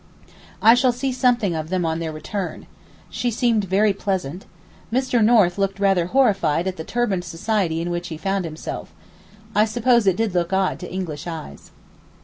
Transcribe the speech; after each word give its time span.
I 0.63 0.73
shall 0.73 0.91
see 0.93 1.11
something 1.13 1.53
of 1.53 1.69
them 1.69 1.85
on 1.85 1.99
their 1.99 2.11
return. 2.11 2.65
She 3.11 3.29
seemed 3.29 3.65
very 3.65 3.93
pleasant. 3.93 4.47
Mr. 4.91 5.23
North 5.23 5.59
looked 5.59 5.79
rather 5.79 6.07
horrified 6.07 6.65
at 6.65 6.77
the 6.77 6.83
turbaned 6.83 7.23
society 7.23 7.81
in 7.81 7.91
which 7.91 8.07
he 8.07 8.17
found 8.17 8.43
himself. 8.43 8.91
I 9.53 9.65
suppose 9.65 10.07
it 10.07 10.17
did 10.17 10.33
look 10.33 10.53
odd 10.53 10.79
to 10.79 10.91
English 10.91 11.27
eyes. 11.27 11.69